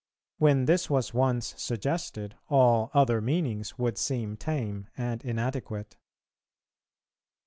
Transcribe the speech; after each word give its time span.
When 0.39 0.65
this 0.65 0.89
was 0.89 1.13
once 1.13 1.53
suggested, 1.61 2.33
all 2.49 2.89
other 2.91 3.21
meanings 3.21 3.77
would 3.77 3.99
seem 3.99 4.35
tame 4.35 4.87
and 4.97 5.23
inadequate. 5.23 5.95